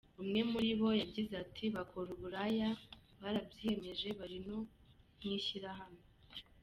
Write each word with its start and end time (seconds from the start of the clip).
Umwe 0.21 0.39
muri 0.51 0.69
bo 0.79 0.89
yagize 1.01 1.33
ati 1.43 1.63
“Bakora 1.75 2.09
uburaya 2.15 2.69
barabyiyemeje, 3.21 4.07
bari 4.19 4.37
no 4.47 4.57
mu 5.21 5.29
ishyirahamwe. 5.39 6.03